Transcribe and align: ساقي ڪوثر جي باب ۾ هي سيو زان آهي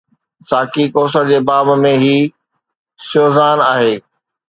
ساقي 0.49 0.83
ڪوثر 0.95 1.23
جي 1.31 1.37
باب 1.49 1.65
۾ 1.89 1.93
هي 2.05 2.17
سيو 3.07 3.25
زان 3.37 3.57
آهي 3.73 3.93